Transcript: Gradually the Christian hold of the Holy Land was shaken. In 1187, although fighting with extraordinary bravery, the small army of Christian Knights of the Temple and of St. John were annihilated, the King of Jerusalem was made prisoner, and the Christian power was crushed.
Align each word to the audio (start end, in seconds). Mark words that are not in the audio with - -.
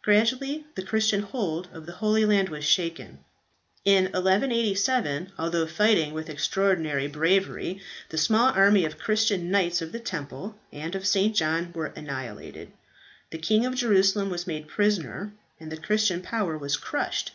Gradually 0.00 0.64
the 0.76 0.82
Christian 0.82 1.20
hold 1.20 1.68
of 1.70 1.84
the 1.84 1.92
Holy 1.92 2.24
Land 2.24 2.48
was 2.48 2.64
shaken. 2.64 3.18
In 3.84 4.04
1187, 4.04 5.32
although 5.38 5.66
fighting 5.66 6.14
with 6.14 6.30
extraordinary 6.30 7.06
bravery, 7.06 7.82
the 8.08 8.16
small 8.16 8.48
army 8.48 8.86
of 8.86 8.96
Christian 8.96 9.50
Knights 9.50 9.82
of 9.82 9.92
the 9.92 10.00
Temple 10.00 10.56
and 10.72 10.94
of 10.94 11.06
St. 11.06 11.36
John 11.36 11.70
were 11.74 11.92
annihilated, 11.94 12.72
the 13.28 13.36
King 13.36 13.66
of 13.66 13.74
Jerusalem 13.74 14.30
was 14.30 14.46
made 14.46 14.68
prisoner, 14.68 15.34
and 15.60 15.70
the 15.70 15.76
Christian 15.76 16.22
power 16.22 16.56
was 16.56 16.78
crushed. 16.78 17.32